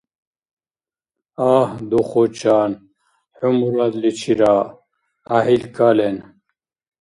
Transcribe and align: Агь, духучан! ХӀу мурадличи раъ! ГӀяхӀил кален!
Агь, 1.53 1.75
духучан! 1.89 2.71
ХӀу 3.37 3.49
мурадличи 3.57 4.33
раъ! 4.39 4.61
ГӀяхӀил 5.27 5.63
кален! 5.75 6.17